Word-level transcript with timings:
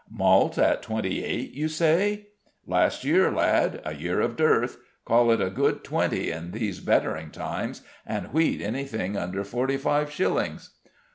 "Malt 0.09 0.57
at 0.57 0.81
twenty 0.81 1.23
eight, 1.23 1.51
you 1.53 1.67
say?" 1.67 2.29
"Last 2.65 3.03
year, 3.03 3.29
lad 3.31 3.83
a 3.85 3.93
year 3.93 4.19
of 4.19 4.35
dearth. 4.35 4.79
Call 5.05 5.29
it 5.29 5.39
a 5.39 5.51
good 5.51 5.83
twenty 5.83 6.31
in 6.31 6.53
these 6.53 6.79
bettering 6.79 7.29
times, 7.29 7.83
and 8.03 8.33
wheat 8.33 8.61
anything 8.63 9.15
under 9.15 9.43
forty 9.43 9.77
five 9.77 10.09
shillings." 10.09 10.71